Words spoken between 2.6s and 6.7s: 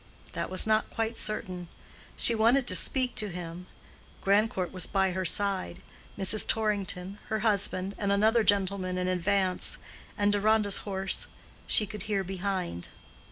to speak to him. Grandcourt was by her side; Mrs.